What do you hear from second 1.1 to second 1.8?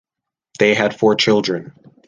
children.